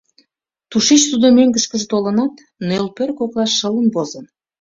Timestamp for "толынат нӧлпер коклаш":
1.91-3.51